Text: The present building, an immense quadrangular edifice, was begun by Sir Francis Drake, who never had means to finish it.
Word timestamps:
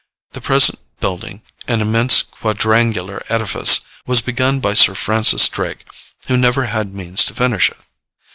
The 0.31 0.41
present 0.41 0.79
building, 0.99 1.43
an 1.67 1.79
immense 1.79 2.23
quadrangular 2.23 3.21
edifice, 3.29 3.81
was 4.07 4.19
begun 4.19 4.59
by 4.59 4.73
Sir 4.73 4.95
Francis 4.95 5.47
Drake, 5.47 5.85
who 6.27 6.37
never 6.37 6.65
had 6.65 6.91
means 6.95 7.23
to 7.25 7.35
finish 7.35 7.69
it. 7.69 7.77